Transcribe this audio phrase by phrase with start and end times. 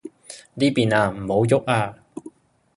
[0.55, 1.95] 呢邊啊，唔好郁啊